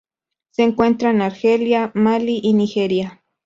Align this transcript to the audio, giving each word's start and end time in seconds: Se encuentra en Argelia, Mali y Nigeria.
Se 0.49 0.63
encuentra 0.63 1.11
en 1.11 1.21
Argelia, 1.21 1.91
Mali 1.93 2.39
y 2.41 2.53
Nigeria. 2.53 3.21